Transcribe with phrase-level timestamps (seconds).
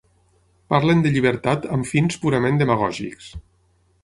[0.73, 3.31] Parlen de llibertat amb fins purament demagògics.